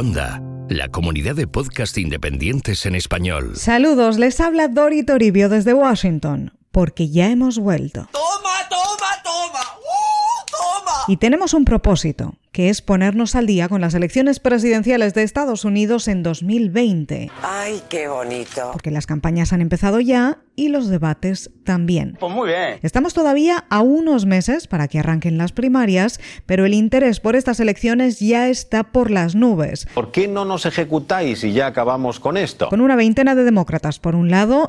[0.00, 3.56] Onda, la comunidad de podcast independientes en español.
[3.56, 8.08] Saludos, les habla Dori Toribio desde Washington, porque ya hemos vuelto.
[8.12, 9.58] ¡Toma, toma, toma!
[9.80, 10.92] ¡Uh, toma!
[11.08, 15.64] Y tenemos un propósito, que es ponernos al día con las elecciones presidenciales de Estados
[15.64, 17.30] Unidos en 2020.
[17.42, 18.68] ¡Ay, qué bonito!
[18.72, 22.18] Porque las campañas han empezado ya y los debates también.
[22.20, 22.78] Pues muy bien.
[22.82, 27.58] Estamos todavía a unos meses para que arranquen las primarias, pero el interés por estas
[27.58, 29.88] elecciones ya está por las nubes.
[29.94, 32.68] ¿Por qué no nos ejecutáis y ya acabamos con esto?
[32.68, 34.68] Con una veintena de demócratas por un lado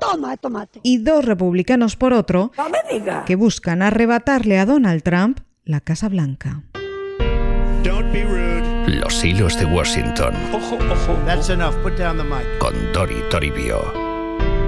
[0.83, 3.25] y dos republicanos por otro ¡No me diga!
[3.25, 6.63] que buscan arrebatarle a Donald Trump la Casa Blanca.
[8.87, 10.33] Los hilos de Washington
[11.27, 11.75] That's enough.
[11.83, 12.57] Put down the mic.
[12.57, 13.79] con Dori Toribio.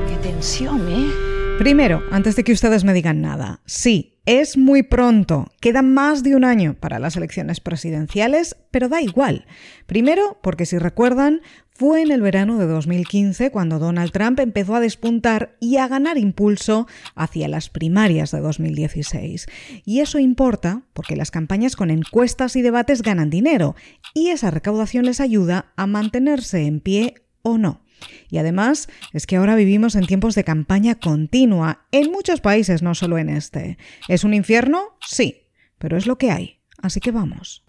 [0.07, 1.30] Qué tensión, ¿eh?
[1.61, 6.35] Primero, antes de que ustedes me digan nada, sí, es muy pronto, queda más de
[6.35, 9.45] un año para las elecciones presidenciales, pero da igual.
[9.85, 14.79] Primero, porque si recuerdan, fue en el verano de 2015 cuando Donald Trump empezó a
[14.79, 19.45] despuntar y a ganar impulso hacia las primarias de 2016.
[19.85, 23.75] Y eso importa porque las campañas con encuestas y debates ganan dinero,
[24.15, 27.13] y esa recaudación les ayuda a mantenerse en pie
[27.43, 27.83] o no.
[28.29, 32.95] Y además es que ahora vivimos en tiempos de campaña continua, en muchos países, no
[32.95, 33.77] solo en este.
[34.07, 34.97] ¿Es un infierno?
[35.05, 36.59] Sí, pero es lo que hay.
[36.81, 37.63] Así que vamos.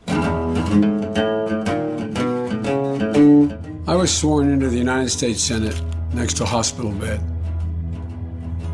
[3.86, 5.74] I was sworn into the United States Senate
[6.14, 7.20] next to a hospital bed.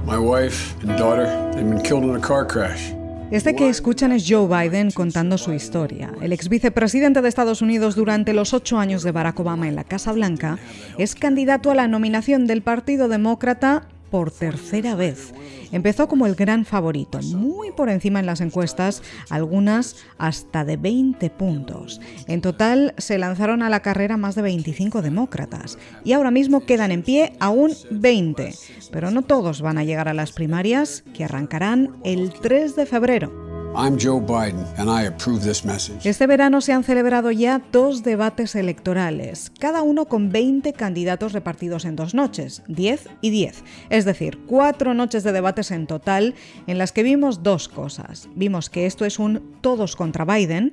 [0.04, 2.92] My wife and daughter, they'd been killed in a car crash.
[3.30, 6.14] Este que escuchan es Joe Biden contando su historia.
[6.22, 9.84] El ex vicepresidente de Estados Unidos durante los ocho años de Barack Obama en la
[9.84, 10.58] Casa Blanca
[10.96, 15.32] es candidato a la nominación del Partido Demócrata por tercera vez.
[15.72, 21.30] Empezó como el gran favorito, muy por encima en las encuestas, algunas hasta de 20
[21.30, 22.00] puntos.
[22.26, 26.92] En total se lanzaron a la carrera más de 25 demócratas y ahora mismo quedan
[26.92, 28.54] en pie aún 20.
[28.92, 33.47] Pero no todos van a llegar a las primarias que arrancarán el 3 de febrero.
[33.76, 36.08] I'm Joe Biden, and I approve this message.
[36.08, 41.84] Este verano se han celebrado ya dos debates electorales, cada uno con 20 candidatos repartidos
[41.84, 43.64] en dos noches, 10 y 10.
[43.90, 46.34] Es decir, cuatro noches de debates en total
[46.66, 48.28] en las que vimos dos cosas.
[48.34, 50.72] Vimos que esto es un todos contra Biden,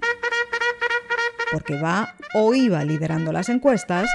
[1.51, 4.09] porque va o iba liderando las encuestas,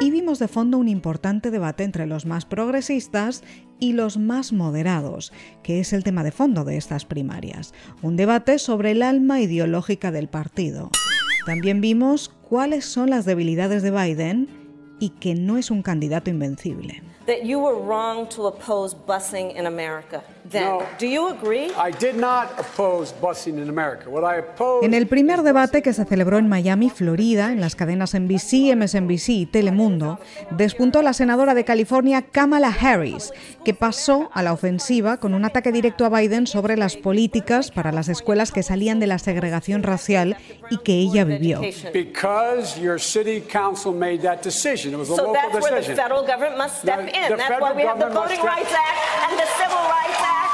[0.00, 3.42] y vimos de fondo un importante debate entre los más progresistas
[3.78, 7.72] y los más moderados, que es el tema de fondo de estas primarias.
[8.02, 10.90] Un debate sobre el alma ideológica del partido.
[11.46, 14.65] También vimos cuáles son las debilidades de Biden
[14.98, 17.02] y que no es un candidato invencible.
[17.26, 20.64] that you were wrong to oppose busing in America then.
[20.64, 20.82] No.
[20.98, 21.72] Do you agree?
[21.76, 24.08] I did not oppose busing in America.
[24.08, 27.74] What I opposed En el primer debate que se celebró en Miami, Florida, en las
[27.74, 30.20] cadenas NBC, MSNBC y Telemundo,
[30.52, 33.32] despuntó la senadora de California Kamala Harris,
[33.64, 37.90] que pasó a la ofensiva con un ataque directo a Biden sobre las políticas para
[37.90, 40.36] las escuelas que salían de la segregación racial
[40.70, 41.60] y que ella vivió.
[41.92, 44.85] because your city council made that decision.
[44.92, 45.96] It was a So local that's where the decision.
[45.96, 47.28] federal government must step The- in.
[47.30, 48.98] the That's why we have the Voting Rights Act
[49.30, 50.50] and the Civil Rights Act.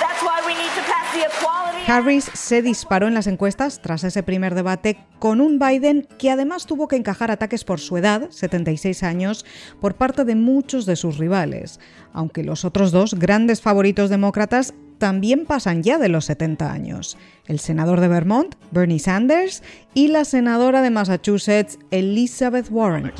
[0.00, 1.78] That's why we need to pass the Equality.
[1.86, 6.66] Harris se disparó en las encuestas tras ese primer debate con un Biden que además
[6.66, 9.44] tuvo que encajar ataques por su edad, 76 años,
[9.80, 11.80] por parte de muchos de sus rivales,
[12.12, 17.16] aunque los otros dos grandes favoritos demócratas también pasan ya de los 70 años,
[17.48, 19.64] el senador de Vermont, Bernie Sanders,
[19.94, 23.12] y la senadora de Massachusetts, Elizabeth Warren.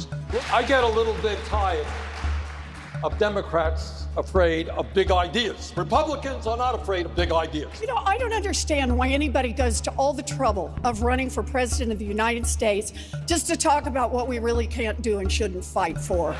[0.56, 1.84] I get a little bit tired
[3.02, 5.72] of Democrats afraid of big ideas.
[5.76, 7.72] Republicans are not afraid of big ideas.
[7.80, 11.42] You know, I don't understand why anybody goes to all the trouble of running for
[11.42, 12.92] president of the United States
[13.26, 16.36] just to talk about what we really can't do and shouldn't fight for.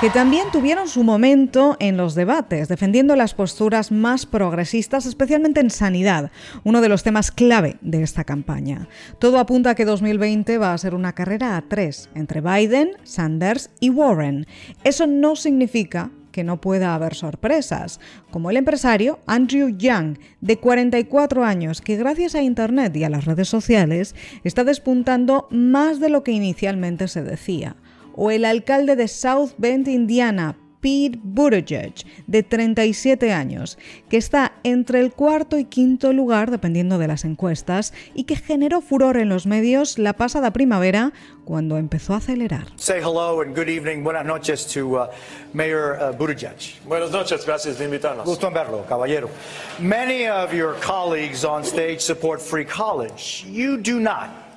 [0.00, 5.70] Que también tuvieron su momento en los debates, defendiendo las posturas más progresistas, especialmente en
[5.70, 6.30] sanidad,
[6.62, 8.88] uno de los temas clave de esta campaña.
[9.18, 13.70] Todo apunta a que 2020 va a ser una carrera a tres, entre Biden, Sanders
[13.80, 14.46] y Warren.
[14.84, 17.98] Eso no significa que no pueda haber sorpresas,
[18.30, 23.24] como el empresario Andrew Young, de 44 años, que gracias a Internet y a las
[23.24, 27.74] redes sociales está despuntando más de lo que inicialmente se decía
[28.20, 31.94] o el alcalde de South Bend, Indiana, Pete Buttigieg,
[32.26, 33.78] de 37 años,
[34.08, 38.80] que está entre el cuarto y quinto lugar, dependiendo de las encuestas, y que generó
[38.80, 41.12] furor en los medios la pasada primavera
[41.44, 42.66] cuando empezó a acelerar.
[42.74, 45.06] Say hello and good evening, buenas noches to uh,
[45.52, 46.80] Mayor uh, Buttigieg.
[46.86, 48.26] Buenas noches, gracias por invitarnos.
[48.26, 49.30] Gusto en verlo, caballero.
[49.78, 53.46] Many of your colleagues on stage support free college.
[53.48, 54.47] You do not.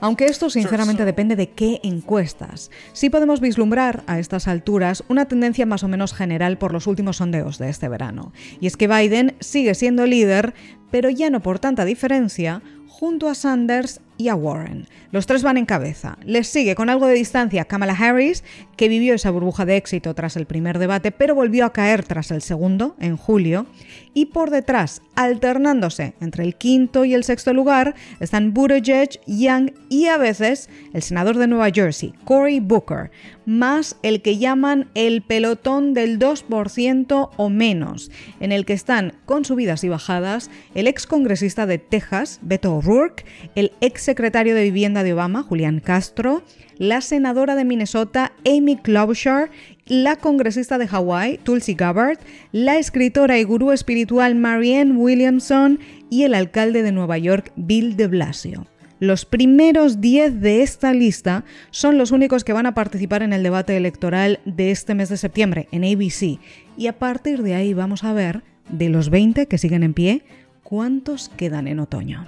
[0.00, 2.70] Aunque esto sinceramente depende de qué encuestas.
[2.92, 7.18] Sí podemos vislumbrar a estas alturas una tendencia más o menos general por los últimos
[7.18, 8.32] sondeos de este verano.
[8.60, 10.54] Y es que Biden sigue siendo líder,
[10.90, 12.62] pero ya no por tanta diferencia,
[12.98, 14.86] junto a Sanders y a Warren.
[15.10, 16.16] Los tres van en cabeza.
[16.24, 18.42] Les sigue con algo de distancia Kamala Harris,
[18.76, 22.30] que vivió esa burbuja de éxito tras el primer debate, pero volvió a caer tras
[22.30, 23.66] el segundo, en julio.
[24.16, 30.06] Y por detrás, alternándose entre el quinto y el sexto lugar, están Buttigieg, Young y
[30.06, 33.10] a veces el senador de Nueva Jersey, Cory Booker,
[33.44, 38.10] más el que llaman el pelotón del 2% o menos,
[38.40, 43.26] en el que están con subidas y bajadas el ex congresista de Texas, Beto O'Rourke,
[43.54, 46.42] el ex secretario de Vivienda de Obama, Julián Castro,
[46.78, 49.50] la senadora de Minnesota, Amy Klobuchar,
[49.86, 52.18] la congresista de Hawái, Tulsi Gabbard,
[52.52, 55.78] la escritora y gurú espiritual Marianne Williamson
[56.10, 58.66] y el alcalde de Nueva York, Bill de Blasio.
[58.98, 63.42] Los primeros 10 de esta lista son los únicos que van a participar en el
[63.42, 66.40] debate electoral de este mes de septiembre en ABC.
[66.78, 70.24] Y a partir de ahí vamos a ver, de los 20 que siguen en pie,
[70.62, 72.24] cuántos quedan en otoño.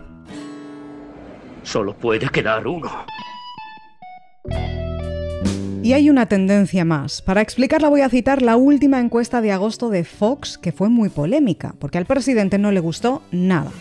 [1.63, 2.91] Solo puede quedar uno.
[5.89, 7.23] Y hay una tendencia más.
[7.23, 11.09] Para explicarla voy a citar la última encuesta de agosto de Fox, que fue muy
[11.09, 13.73] polémica, porque al presidente no le gustó nada.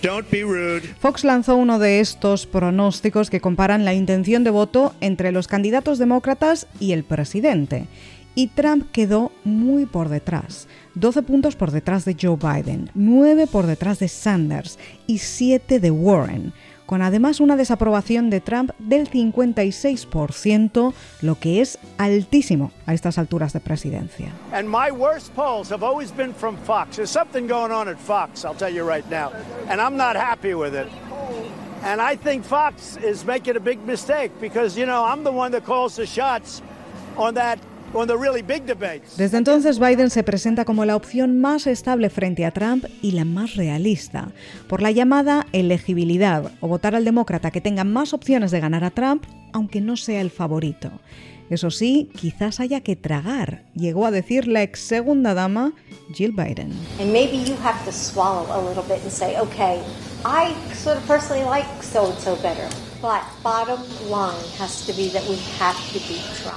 [1.02, 5.98] Fox lanzó uno de estos pronósticos que comparan la intención de voto entre los candidatos
[5.98, 7.88] demócratas y el presidente.
[8.36, 10.70] Y Trump quedó muy por detrás.
[10.96, 15.92] 12 puntos por detrás de Joe Biden, 9 por detrás de Sanders y 7 de
[15.92, 16.54] Warren
[16.88, 23.54] con además una desaprobación de Trump del 56%, lo que es altísimo a estas alturas
[23.54, 24.32] de presidencia.
[24.52, 26.96] And my worst polls have always been from Fox.
[26.96, 29.32] There's something going on at Fox, I'll tell you right now,
[29.70, 30.88] and I'm not happy with it.
[31.84, 35.52] And I think Fox is making a big mistake because, you know, I'm the one
[35.52, 36.62] that calls the shots
[37.18, 37.60] on that
[39.18, 43.26] desde entonces Biden se presenta como la opción más estable frente a Trump y la
[43.26, 44.32] más realista,
[44.68, 48.92] por la llamada elegibilidad o votar al demócrata que tenga más opciones de ganar a
[48.92, 49.24] Trump,
[49.54, 50.92] aunque no sea el favorito.
[51.50, 55.74] Eso sí, quizás haya que tragar, llegó a decir la ex segunda dama
[56.14, 56.74] Jill Biden.
[57.00, 57.14] And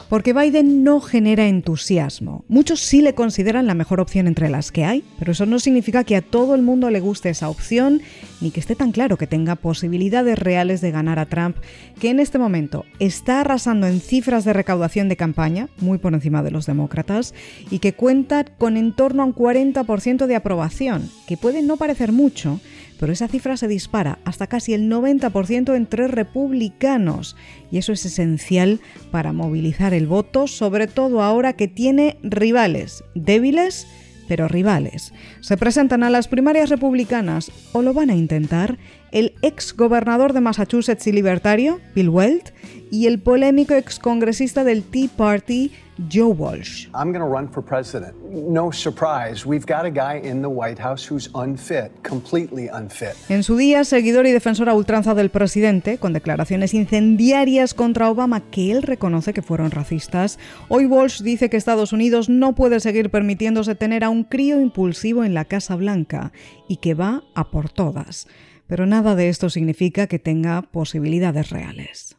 [0.08, 2.44] Porque Biden no genera entusiasmo.
[2.48, 6.04] Muchos sí le consideran la mejor opción entre las que hay, pero eso no significa
[6.04, 8.00] que a todo el mundo le guste esa opción,
[8.40, 11.56] ni que esté tan claro que tenga posibilidades reales de ganar a Trump,
[12.00, 16.42] que en este momento está arrasando en cifras de recaudación de campaña, muy por encima
[16.42, 17.34] de los demócratas,
[17.70, 22.12] y que cuenta con en torno a un 40% de aprobación, que puede no parecer
[22.12, 22.60] mucho,
[23.00, 27.34] pero esa cifra se dispara hasta casi el 90% entre republicanos
[27.72, 28.80] y eso es esencial
[29.10, 33.86] para movilizar el voto, sobre todo ahora que tiene rivales débiles
[34.28, 35.12] pero rivales.
[35.40, 38.78] Se presentan a las primarias republicanas o lo van a intentar
[39.10, 42.52] el ex gobernador de Massachusetts y libertario, Bill Weld,
[42.92, 45.72] y el polémico ex congresista del Tea Party,
[46.08, 46.86] Joe Walsh.
[46.94, 48.14] I'm going to run for president.
[48.30, 53.14] No surprise, we've got a guy in the White House who's unfit, completely unfit.
[53.28, 58.40] En su día, seguidor y defensor a ultranza del presidente, con declaraciones incendiarias contra Obama
[58.40, 60.38] que él reconoce que fueron racistas,
[60.68, 65.24] hoy Walsh dice que Estados Unidos no puede seguir permitiéndose tener a un crío impulsivo
[65.24, 66.32] en la Casa Blanca
[66.68, 68.26] y que va a por todas.
[68.66, 72.14] Pero nada de esto significa que tenga posibilidades reales.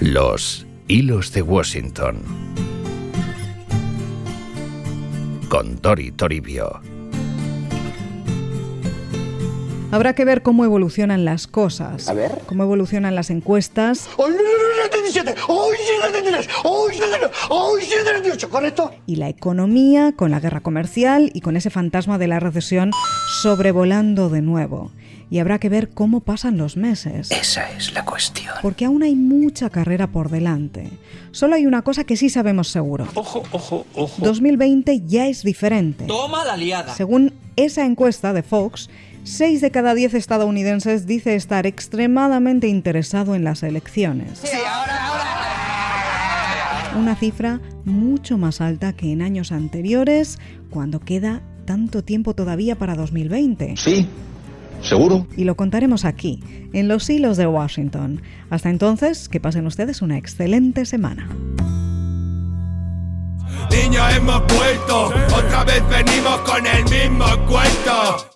[0.00, 2.16] Los hilos de Washington.
[5.48, 6.80] Con Tori Toribio.
[9.92, 12.08] Habrá que ver cómo evolucionan las cosas.
[12.08, 12.42] A ver.
[12.46, 14.08] Cómo evolucionan las encuestas.
[19.06, 22.90] Y la economía, con la guerra comercial y con ese fantasma de la recesión
[23.42, 24.90] sobrevolando de nuevo
[25.30, 27.30] y habrá que ver cómo pasan los meses.
[27.30, 28.54] Esa es la cuestión.
[28.62, 30.90] Porque aún hay mucha carrera por delante.
[31.30, 33.06] Solo hay una cosa que sí sabemos seguro.
[33.14, 34.22] Ojo, ojo, ojo.
[34.22, 36.06] 2020 ya es diferente.
[36.06, 36.94] Toma la liada.
[36.94, 38.90] Según esa encuesta de Fox,
[39.24, 44.40] 6 de cada 10 estadounidenses dice estar extremadamente interesado en las elecciones.
[44.42, 45.20] Sí, ahora, ahora.
[46.98, 52.96] Una cifra mucho más alta que en años anteriores, cuando queda tanto tiempo todavía para
[52.96, 53.76] 2020.
[53.76, 54.08] Sí,
[54.82, 55.26] ¿Seguro?
[55.36, 58.22] Y lo contaremos aquí, en los hilos de Washington.
[58.48, 61.28] Hasta entonces, que pasen ustedes una excelente semana.
[63.70, 65.06] Niños hemos vuelto,
[65.36, 68.29] otra vez venimos con el mismo cuento.